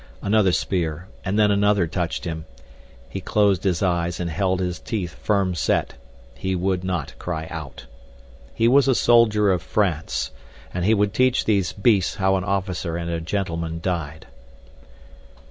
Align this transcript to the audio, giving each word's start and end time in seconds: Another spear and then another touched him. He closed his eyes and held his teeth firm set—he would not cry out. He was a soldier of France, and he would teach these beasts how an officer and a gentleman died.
Another 0.23 0.51
spear 0.51 1.09
and 1.23 1.37
then 1.37 1.51
another 1.51 1.85
touched 1.85 2.25
him. 2.25 2.45
He 3.07 3.21
closed 3.21 3.63
his 3.63 3.83
eyes 3.83 4.19
and 4.19 4.31
held 4.31 4.59
his 4.59 4.79
teeth 4.79 5.13
firm 5.13 5.53
set—he 5.53 6.55
would 6.55 6.83
not 6.83 7.13
cry 7.19 7.45
out. 7.51 7.85
He 8.55 8.67
was 8.67 8.87
a 8.87 8.95
soldier 8.95 9.51
of 9.51 9.61
France, 9.61 10.31
and 10.73 10.85
he 10.85 10.95
would 10.95 11.13
teach 11.13 11.45
these 11.45 11.71
beasts 11.71 12.15
how 12.15 12.35
an 12.35 12.43
officer 12.43 12.97
and 12.97 13.11
a 13.11 13.21
gentleman 13.21 13.79
died. 13.79 14.25